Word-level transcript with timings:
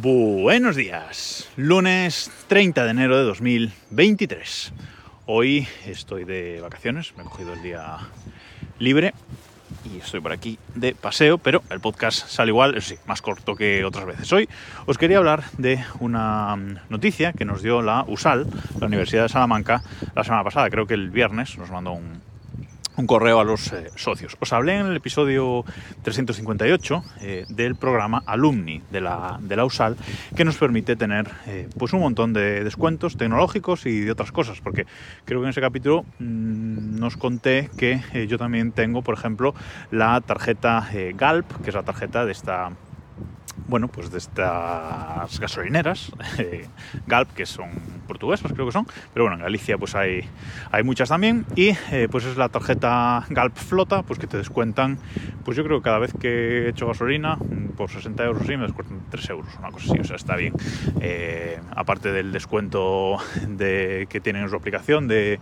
Buenos 0.00 0.76
días, 0.76 1.50
lunes 1.56 2.30
30 2.46 2.84
de 2.84 2.90
enero 2.92 3.18
de 3.18 3.24
2023. 3.24 4.72
Hoy 5.26 5.66
estoy 5.86 6.22
de 6.22 6.60
vacaciones, 6.60 7.16
me 7.16 7.24
he 7.24 7.26
cogido 7.26 7.52
el 7.52 7.62
día 7.62 7.98
libre 8.78 9.12
y 9.84 9.98
estoy 9.98 10.20
por 10.20 10.30
aquí 10.30 10.56
de 10.76 10.94
paseo, 10.94 11.38
pero 11.38 11.64
el 11.70 11.80
podcast 11.80 12.28
sale 12.28 12.50
igual, 12.50 12.76
eso 12.76 12.90
sí, 12.90 12.96
más 13.06 13.22
corto 13.22 13.56
que 13.56 13.84
otras 13.84 14.06
veces. 14.06 14.32
Hoy 14.32 14.48
os 14.86 14.98
quería 14.98 15.18
hablar 15.18 15.42
de 15.58 15.84
una 15.98 16.54
noticia 16.88 17.32
que 17.32 17.44
nos 17.44 17.64
dio 17.64 17.82
la 17.82 18.04
USAL, 18.06 18.46
la 18.78 18.86
Universidad 18.86 19.24
de 19.24 19.30
Salamanca, 19.30 19.82
la 20.14 20.22
semana 20.22 20.44
pasada, 20.44 20.70
creo 20.70 20.86
que 20.86 20.94
el 20.94 21.10
viernes, 21.10 21.58
nos 21.58 21.72
mandó 21.72 21.90
un, 21.90 22.20
un 22.98 23.06
correo 23.06 23.38
a 23.40 23.44
los 23.44 23.72
eh, 23.72 23.90
socios. 23.94 24.36
Os 24.40 24.52
hablé 24.52 24.76
en 24.76 24.86
el 24.86 24.96
episodio 24.96 25.64
358 26.02 27.04
eh, 27.20 27.44
del 27.48 27.76
programa 27.76 28.22
Alumni 28.26 28.82
de 28.90 29.00
la, 29.00 29.38
de 29.40 29.56
la 29.56 29.64
USAL 29.64 29.96
que 30.34 30.44
nos 30.44 30.56
permite 30.56 30.96
tener 30.96 31.30
eh, 31.46 31.68
pues 31.78 31.92
un 31.92 32.00
montón 32.00 32.32
de 32.32 32.64
descuentos 32.64 33.16
tecnológicos 33.16 33.86
y 33.86 34.00
de 34.00 34.10
otras 34.10 34.32
cosas, 34.32 34.60
porque 34.60 34.84
creo 35.24 35.40
que 35.40 35.44
en 35.44 35.50
ese 35.50 35.60
capítulo 35.60 36.04
mm, 36.18 36.98
nos 36.98 37.16
conté 37.16 37.70
que 37.78 38.26
yo 38.28 38.36
también 38.36 38.72
tengo, 38.72 39.02
por 39.02 39.14
ejemplo, 39.14 39.54
la 39.92 40.20
tarjeta 40.20 40.88
GALP, 41.14 41.62
que 41.62 41.70
es 41.70 41.74
la 41.76 41.84
tarjeta 41.84 42.26
de 42.26 42.32
esta 42.32 42.72
bueno, 43.68 43.88
pues 43.88 44.10
de 44.10 44.18
estas 44.18 45.38
gasolineras, 45.38 46.10
eh, 46.38 46.66
Galp, 47.06 47.32
que 47.34 47.46
son 47.46 47.70
portuguesas 48.08 48.52
creo 48.52 48.66
que 48.66 48.72
son, 48.72 48.86
pero 49.12 49.24
bueno, 49.24 49.36
en 49.36 49.42
Galicia 49.42 49.76
pues 49.76 49.94
hay, 49.94 50.22
hay 50.72 50.82
muchas 50.82 51.10
también, 51.10 51.44
y 51.54 51.76
eh, 51.92 52.08
pues 52.10 52.24
es 52.24 52.36
la 52.36 52.48
tarjeta 52.48 53.24
Galp 53.28 53.54
Flota, 53.54 54.02
pues 54.02 54.18
que 54.18 54.26
te 54.26 54.38
descuentan, 54.38 54.98
pues 55.44 55.56
yo 55.56 55.64
creo 55.64 55.78
que 55.78 55.84
cada 55.84 55.98
vez 55.98 56.12
que 56.18 56.28
he 56.64 56.68
hecho 56.70 56.86
gasolina, 56.86 57.36
mm, 57.36 57.76
por 57.76 57.90
60 57.90 58.24
euros 58.24 58.46
sí, 58.46 58.56
me 58.56 58.64
descuentan 58.64 59.00
3 59.10 59.30
euros, 59.30 59.54
una 59.58 59.70
cosa 59.70 59.92
así, 59.92 60.00
o 60.00 60.04
sea, 60.04 60.16
está 60.16 60.36
bien. 60.36 60.54
Eh, 61.00 61.60
aparte 61.76 62.10
del 62.10 62.32
descuento 62.32 63.18
de, 63.46 64.06
que 64.08 64.20
tienen 64.20 64.42
en 64.42 64.48
su 64.48 64.56
aplicación 64.56 65.06
de, 65.06 65.38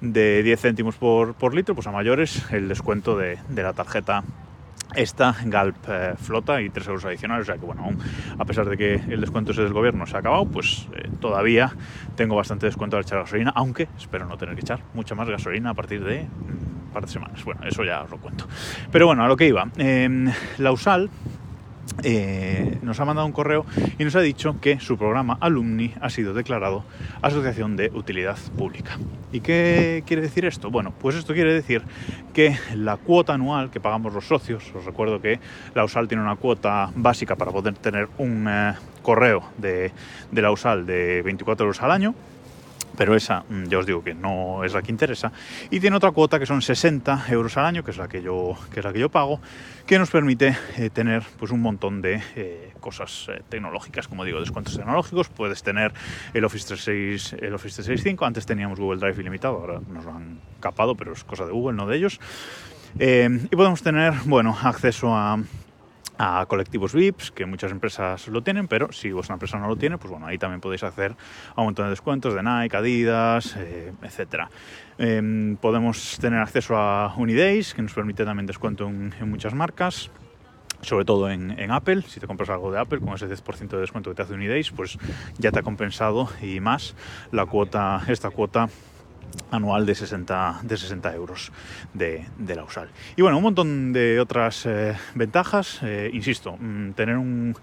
de 0.00 0.42
10 0.42 0.60
céntimos 0.60 0.96
por, 0.96 1.34
por 1.34 1.54
litro, 1.54 1.74
pues 1.74 1.86
a 1.86 1.92
mayores 1.92 2.44
el 2.50 2.68
descuento 2.68 3.16
de, 3.16 3.38
de 3.48 3.62
la 3.62 3.72
tarjeta 3.72 4.24
esta 4.94 5.36
Galp 5.44 5.76
eh, 5.88 6.14
flota 6.16 6.60
y 6.60 6.70
3 6.70 6.88
euros 6.88 7.04
adicionales, 7.04 7.42
o 7.42 7.46
sea 7.46 7.58
que 7.58 7.66
bueno, 7.66 7.84
aún 7.84 7.98
a 8.38 8.44
pesar 8.44 8.68
de 8.68 8.76
que 8.76 8.94
el 8.94 9.20
descuento 9.20 9.52
ese 9.52 9.62
del 9.62 9.72
gobierno 9.72 10.06
se 10.06 10.16
ha 10.16 10.20
acabado, 10.20 10.46
pues 10.46 10.88
eh, 10.96 11.08
todavía 11.20 11.72
tengo 12.16 12.36
bastante 12.36 12.66
descuento 12.66 12.96
al 12.96 13.02
echar 13.02 13.18
gasolina, 13.20 13.52
aunque 13.54 13.88
espero 13.96 14.26
no 14.26 14.36
tener 14.36 14.54
que 14.54 14.62
echar 14.62 14.80
mucha 14.94 15.14
más 15.14 15.28
gasolina 15.28 15.70
a 15.70 15.74
partir 15.74 16.04
de 16.04 16.20
un 16.20 16.90
par 16.92 17.04
de 17.04 17.12
semanas. 17.12 17.44
Bueno, 17.44 17.62
eso 17.64 17.84
ya 17.84 18.02
os 18.02 18.10
lo 18.10 18.18
cuento. 18.18 18.46
Pero 18.90 19.06
bueno, 19.06 19.24
a 19.24 19.28
lo 19.28 19.36
que 19.36 19.46
iba. 19.46 19.68
Em, 19.76 20.30
la 20.58 20.72
USAL 20.72 21.08
eh, 22.02 22.78
nos 22.82 22.98
ha 23.00 23.04
mandado 23.04 23.26
un 23.26 23.32
correo 23.32 23.66
y 23.98 24.04
nos 24.04 24.16
ha 24.16 24.20
dicho 24.20 24.60
que 24.60 24.80
su 24.80 24.96
programa 24.96 25.36
Alumni 25.40 25.92
ha 26.00 26.10
sido 26.10 26.34
declarado 26.34 26.84
Asociación 27.22 27.76
de 27.76 27.90
Utilidad 27.94 28.38
Pública. 28.56 28.98
¿Y 29.32 29.40
qué 29.40 30.02
quiere 30.06 30.22
decir 30.22 30.44
esto? 30.44 30.70
Bueno, 30.70 30.92
pues 30.98 31.16
esto 31.16 31.34
quiere 31.34 31.52
decir 31.52 31.82
que 32.32 32.56
la 32.74 32.96
cuota 32.96 33.34
anual 33.34 33.70
que 33.70 33.80
pagamos 33.80 34.12
los 34.12 34.26
socios, 34.26 34.72
os 34.74 34.84
recuerdo 34.84 35.20
que 35.20 35.40
la 35.74 35.84
USAL 35.84 36.08
tiene 36.08 36.22
una 36.22 36.36
cuota 36.36 36.90
básica 36.94 37.36
para 37.36 37.52
poder 37.52 37.74
tener 37.74 38.08
un 38.18 38.46
eh, 38.48 38.74
correo 39.02 39.44
de, 39.58 39.92
de 40.30 40.42
la 40.42 40.50
USAL 40.50 40.86
de 40.86 41.22
24 41.22 41.64
euros 41.64 41.82
al 41.82 41.90
año, 41.90 42.14
pero 43.00 43.16
esa 43.16 43.44
mm, 43.48 43.64
ya 43.64 43.78
os 43.78 43.86
digo 43.86 44.04
que 44.04 44.12
no 44.12 44.62
es 44.62 44.74
la 44.74 44.82
que 44.82 44.92
interesa. 44.92 45.32
Y 45.70 45.80
tiene 45.80 45.96
otra 45.96 46.10
cuota 46.10 46.38
que 46.38 46.44
son 46.44 46.60
60 46.60 47.24
euros 47.30 47.56
al 47.56 47.64
año, 47.64 47.82
que 47.82 47.92
es 47.92 47.96
la 47.96 48.08
que 48.08 48.20
yo, 48.20 48.54
que 48.70 48.80
es 48.80 48.84
la 48.84 48.92
que 48.92 48.98
yo 48.98 49.08
pago, 49.08 49.40
que 49.86 49.98
nos 49.98 50.10
permite 50.10 50.54
eh, 50.76 50.90
tener 50.90 51.22
pues, 51.38 51.50
un 51.50 51.62
montón 51.62 52.02
de 52.02 52.22
eh, 52.36 52.74
cosas 52.78 53.28
eh, 53.30 53.40
tecnológicas, 53.48 54.06
como 54.06 54.22
digo, 54.22 54.38
descuentos 54.38 54.76
tecnológicos. 54.76 55.30
Puedes 55.30 55.62
tener 55.62 55.94
el 56.34 56.44
Office 56.44 56.66
36, 56.66 57.36
el 57.40 57.54
Office 57.54 57.76
365, 57.76 58.26
antes 58.26 58.44
teníamos 58.44 58.78
Google 58.78 59.00
Drive 59.00 59.18
ilimitado, 59.18 59.56
ahora 59.56 59.80
nos 59.88 60.04
lo 60.04 60.12
han 60.12 60.38
capado, 60.60 60.94
pero 60.94 61.14
es 61.14 61.24
cosa 61.24 61.46
de 61.46 61.52
Google, 61.52 61.78
no 61.78 61.86
de 61.86 61.96
ellos. 61.96 62.20
y 62.98 63.56
podemos 63.56 63.82
tener, 63.82 64.12
bueno, 64.26 64.54
acceso 64.62 65.16
a 65.16 65.38
a 66.22 66.44
colectivos 66.44 66.92
VIPs, 66.92 67.30
que 67.30 67.46
muchas 67.46 67.72
empresas 67.72 68.28
lo 68.28 68.42
tienen, 68.42 68.68
pero 68.68 68.92
si 68.92 69.10
vuestra 69.10 69.32
empresa 69.36 69.58
no 69.58 69.68
lo 69.68 69.76
tiene, 69.76 69.96
pues 69.96 70.10
bueno, 70.10 70.26
ahí 70.26 70.36
también 70.36 70.60
podéis 70.60 70.82
hacer 70.82 71.16
a 71.56 71.62
un 71.62 71.68
montón 71.68 71.86
de 71.86 71.90
descuentos 71.90 72.34
de 72.34 72.42
Nike, 72.42 72.76
Adidas, 72.76 73.56
eh, 73.56 73.90
etc. 74.02 74.50
Em, 74.98 75.56
podemos 75.56 76.18
tener 76.20 76.40
acceso 76.40 76.76
a 76.76 77.14
Unidays, 77.16 77.72
que 77.72 77.80
nos 77.80 77.94
permite 77.94 78.26
también 78.26 78.44
descuento 78.44 78.86
en, 78.86 79.14
muchas 79.30 79.54
marcas 79.54 80.10
sobre 80.82 81.04
todo 81.04 81.28
en, 81.28 81.58
en, 81.58 81.70
Apple, 81.70 82.02
si 82.08 82.20
te 82.20 82.26
compras 82.26 82.48
algo 82.48 82.72
de 82.72 82.78
Apple 82.78 83.00
con 83.00 83.12
ese 83.12 83.28
10% 83.28 83.68
de 83.68 83.80
descuento 83.80 84.08
que 84.10 84.16
te 84.16 84.22
hace 84.22 84.32
Unidays, 84.32 84.70
pues 84.70 84.98
ya 85.36 85.52
te 85.52 85.58
ha 85.58 85.62
compensado 85.62 86.30
y 86.40 86.58
más 86.60 86.94
la 87.32 87.44
cuota, 87.44 88.02
esta 88.08 88.30
cuota 88.30 88.70
anual 89.50 89.86
de 89.86 89.94
60, 89.94 90.60
de 90.62 90.76
60 90.76 91.14
euros 91.14 91.52
de, 91.94 92.26
la 92.46 92.64
USAL. 92.64 92.88
Y 93.16 93.22
bueno, 93.22 93.36
un 93.36 93.42
montón 93.42 93.92
de 93.92 94.20
otras 94.20 94.66
eh, 94.66 94.96
ventajas, 95.14 95.80
eh, 95.82 96.10
insisto, 96.12 96.56
mm, 96.58 96.92
tener 96.92 97.16
un, 97.16 97.54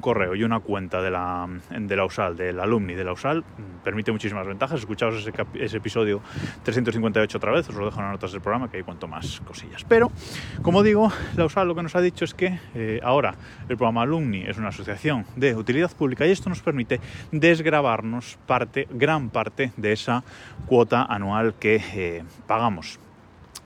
correo 0.00 0.34
y 0.34 0.42
una 0.42 0.60
cuenta 0.60 1.00
de 1.00 1.10
la, 1.10 1.48
de 1.70 1.96
la 1.96 2.04
USAL, 2.04 2.36
del 2.36 2.58
alumni 2.60 2.94
de 2.94 3.04
la 3.04 3.12
USAL, 3.12 3.40
mm, 3.40 3.84
permite 3.84 4.12
muchísimas 4.12 4.46
ventajas. 4.46 4.80
Escuchaos 4.80 5.14
ese, 5.14 5.76
episodio 5.76 6.20
358 6.64 7.38
otra 7.38 7.52
vez, 7.52 7.68
os 7.68 7.74
lo 7.74 7.86
dejo 7.86 7.98
en 8.00 8.06
las 8.06 8.12
notas 8.12 8.32
del 8.32 8.40
programa, 8.40 8.70
que 8.70 8.78
hay 8.78 8.82
cuanto 8.82 9.06
más 9.06 9.40
cosillas. 9.46 9.84
Pero, 9.88 10.10
como 10.62 10.82
digo, 10.82 11.12
la 11.36 11.44
USAL 11.44 11.68
lo 11.68 11.74
que 11.74 11.82
nos 11.82 11.94
ha 11.96 12.00
dicho 12.00 12.24
es 12.24 12.34
que 12.34 12.58
eh, 12.74 13.00
ahora 13.02 13.34
el 13.68 13.76
programa 13.76 14.02
Alumni 14.02 14.42
es 14.46 14.58
una 14.58 14.68
asociación 14.68 15.24
de 15.36 15.54
utilidad 15.54 15.90
pública 15.92 16.26
y 16.26 16.30
esto 16.30 16.48
nos 16.48 16.60
permite 16.60 17.00
desgrabarnos 17.32 18.38
parte, 18.46 18.86
gran 18.90 19.30
parte 19.30 19.72
de 19.76 19.92
esa 19.92 20.24
cuota 20.66 21.05
anual 21.08 21.54
que 21.54 21.82
eh, 21.94 22.24
pagamos. 22.46 22.98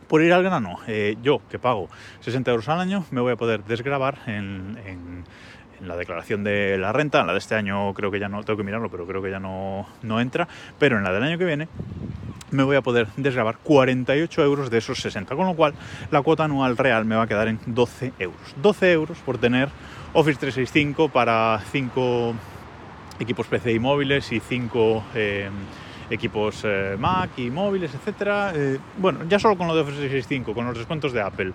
Por 0.08 0.22
ir 0.22 0.32
al 0.32 0.42
grano, 0.42 0.78
eh, 0.88 1.16
yo 1.22 1.40
que 1.48 1.58
pago 1.58 1.88
60 2.20 2.50
euros 2.50 2.68
al 2.68 2.80
año 2.80 3.04
me 3.10 3.20
voy 3.20 3.32
a 3.32 3.36
poder 3.36 3.64
desgrabar 3.64 4.18
en, 4.26 5.24
la 5.80 5.96
declaración 5.96 6.44
de 6.44 6.76
la 6.78 6.92
renta, 6.92 7.20
en 7.20 7.26
la 7.26 7.32
de 7.32 7.38
este 7.38 7.54
año 7.54 7.94
creo 7.94 8.10
que 8.10 8.18
ya 8.18 8.28
no, 8.28 8.42
tengo 8.42 8.56
que 8.56 8.64
mirarlo, 8.64 8.90
pero 8.90 9.06
creo 9.06 9.22
que 9.22 9.30
ya 9.30 9.40
no, 9.40 9.86
no 10.02 10.20
entra, 10.20 10.46
pero 10.78 10.98
en 10.98 11.04
la 11.04 11.12
del 11.12 11.22
año 11.22 11.38
que 11.38 11.44
viene 11.44 11.68
me 12.50 12.64
voy 12.64 12.76
a 12.76 12.82
poder 12.82 13.06
desgrabar 13.16 13.58
48 13.58 14.42
euros 14.42 14.70
de 14.70 14.78
esos 14.78 15.00
60, 15.00 15.34
con 15.36 15.46
lo 15.46 15.54
cual 15.54 15.74
la 16.10 16.22
cuota 16.22 16.44
anual 16.44 16.76
real 16.76 17.04
me 17.04 17.14
va 17.14 17.22
a 17.22 17.26
quedar 17.26 17.48
en 17.48 17.60
12 17.66 18.12
euros. 18.18 18.54
12 18.60 18.92
euros 18.92 19.18
por 19.18 19.38
tener 19.38 19.68
Office 20.12 20.40
365 20.40 21.08
para 21.10 21.60
5 21.70 22.34
equipos 23.20 23.46
PC 23.46 23.72
y 23.72 23.78
móviles 23.78 24.32
y 24.32 24.40
5 24.40 25.04
equipos 26.10 26.62
eh, 26.64 26.96
Mac 26.98 27.30
y 27.38 27.50
móviles, 27.50 27.94
etcétera. 27.94 28.52
Eh, 28.54 28.78
bueno, 28.98 29.20
ya 29.28 29.38
solo 29.38 29.56
con 29.56 29.66
lo 29.68 29.74
de 29.74 29.82
Office 29.82 29.98
365, 29.98 30.54
con 30.54 30.66
los 30.66 30.76
descuentos 30.76 31.12
de 31.12 31.22
Apple. 31.22 31.52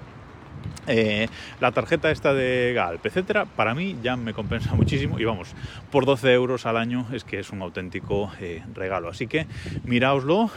Eh, 0.87 1.27
la 1.59 1.71
tarjeta 1.71 2.11
esta 2.11 2.33
de 2.33 2.73
Galp, 2.73 3.05
etcétera, 3.05 3.45
para 3.45 3.73
mí 3.73 3.97
ya 4.03 4.15
me 4.15 4.33
compensa 4.33 4.75
muchísimo 4.75 5.19
y 5.19 5.25
vamos, 5.25 5.55
por 5.91 6.05
12 6.05 6.33
euros 6.33 6.65
al 6.65 6.77
año 6.77 7.07
es 7.11 7.23
que 7.23 7.39
es 7.39 7.51
un 7.51 7.61
auténtico 7.61 8.31
regalo. 8.73 9.09
Así 9.09 9.27
que 9.27 9.47
miraoslo 9.83 10.49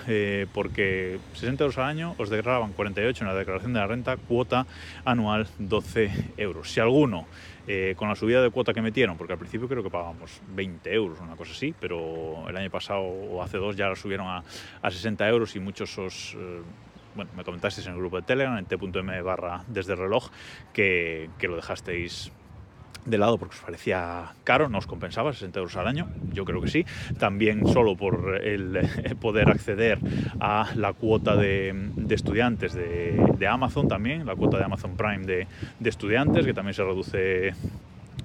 porque 0.53 1.19
60 1.35 1.65
euros 1.65 1.79
al 1.79 1.85
año 1.85 2.15
os 2.19 2.31
declaraban 2.31 2.73
48 2.73 3.25
en 3.25 3.29
la 3.29 3.35
declaración 3.35 3.73
de 3.73 3.81
la 3.81 3.87
renta, 3.87 4.17
cuota 4.17 4.67
anual 5.05 5.47
12 5.59 6.11
euros. 6.37 6.71
Si 6.71 6.81
alguno 6.81 7.27
eh, 7.71 7.95
con 7.99 8.09
la 8.09 8.15
subida 8.15 8.41
de 8.41 8.49
cuota 8.49 8.73
que 8.73 8.81
metieron, 8.81 9.19
porque 9.19 9.35
al 9.35 9.39
principio 9.39 9.69
creo 9.69 9.83
que 9.83 9.91
pagábamos 9.91 10.41
20 10.55 10.91
euros, 10.95 11.21
una 11.21 11.37
cosa 11.37 11.53
así, 11.53 11.75
pero 11.79 12.49
el 12.49 12.57
año 12.57 12.71
pasado 12.71 13.03
o 13.03 13.43
hace 13.43 13.59
dos 13.59 13.77
ya 13.77 13.89
lo 13.89 13.95
subieron 13.95 14.27
a, 14.27 14.43
a 14.81 14.91
60 14.91 15.29
euros 15.29 15.55
y 15.55 15.61
muchos 15.61 15.99
os... 15.99 16.35
Eh, 16.35 16.63
bueno, 17.19 17.33
me 17.37 17.43
comentasteis 17.43 17.85
en 17.89 17.95
el 17.95 17.99
grupo 17.99 18.15
de 18.15 18.23
Telegram, 18.23 18.57
en 18.57 18.65
t.m 18.65 19.23
barra 19.23 19.65
desde 19.67 19.97
reloj, 19.97 20.31
que, 20.73 21.29
que 21.37 21.49
lo 21.49 21.57
dejasteis 21.57 22.31
de 23.05 23.19
lado 23.19 23.39
porque 23.39 23.57
os 23.57 23.61
parecía 23.61 24.35
caro, 24.45 24.69
no 24.69 24.79
os 24.79 24.87
compensaba 24.87 25.33
60 25.33 25.59
euros 25.59 25.77
al 25.77 25.89
año, 25.89 26.09
yo 26.33 26.45
creo 26.45 26.63
que 26.63 26.69
sí, 26.69 26.87
también 27.19 27.67
solo 27.67 27.97
por 27.97 28.41
el 28.41 28.87
poder 29.21 29.51
acceder 29.51 29.99
a 30.39 30.71
la 30.77 30.93
cuota 30.93 31.35
de, 31.35 31.91
estudiantes 32.09 32.75
de, 32.75 33.49
Amazon 33.49 33.89
también, 33.89 34.27
la 34.27 34.37
cuota 34.37 34.59
de 34.59 34.65
Amazon 34.65 34.97
Prime 34.97 35.27
de, 35.27 35.49
estudiantes, 35.85 36.47
que 36.47 36.55
también 36.55 36.75
se 36.75 36.85
reduce 36.85 37.53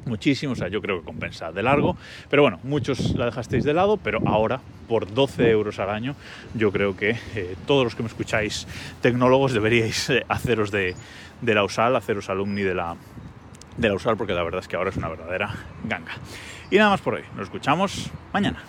muchísimo, 0.06 0.54
o 0.54 0.56
sea, 0.56 0.68
yo 0.68 0.82
creo 0.82 1.00
que 1.00 1.06
compensa 1.06 1.52
de 1.52 1.64
largo, 1.64 1.98
pero 2.30 2.42
bueno, 2.42 2.60
muchos 2.64 3.16
la 3.16 3.26
dejasteis 3.26 3.64
de 3.64 3.74
lado, 3.74 3.98
pero 3.98 4.20
ahora 4.26 4.62
por 4.88 5.12
12 5.14 5.50
euros 5.50 5.80
al 5.80 5.90
año, 5.90 6.16
yo 6.54 6.72
creo 6.72 6.96
que 6.96 7.18
eh, 7.36 7.56
todos 7.66 7.84
los 7.84 7.96
que 7.96 8.04
me 8.04 8.10
escucháis 8.10 8.68
tecnólogos 9.02 9.54
deberíais 9.54 10.10
eh, 10.10 10.26
haceros 10.28 10.72
de, 10.72 10.96
de 11.42 11.56
la 11.56 11.64
USAL, 11.64 11.96
haceros 11.96 12.30
alumni 12.30 12.62
de 12.62 12.76
la, 12.76 12.96
de 13.78 13.90
la 13.90 13.96
usar 13.96 14.18
porque 14.18 14.34
la 14.34 14.44
verdad 14.44 14.62
es 14.62 14.68
que 14.68 14.76
ahora 14.76 14.90
es 14.90 14.98
una 14.98 15.10
verdadera 15.10 15.54
ganga. 15.84 16.14
Y 16.70 16.78
nada 16.78 16.92
más 16.92 17.02
por 17.02 17.16
hoy, 17.16 17.24
nos 17.36 17.44
escuchamos 17.44 18.10
mañana. 18.32 18.64